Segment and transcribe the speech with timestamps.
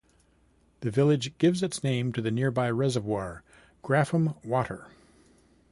[0.79, 3.43] The village gives its name to the nearby reservoir,
[3.83, 4.87] Grafham Water.